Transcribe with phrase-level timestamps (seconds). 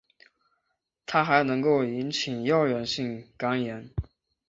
[1.05, 3.87] 它还能够引起药源性肝炎。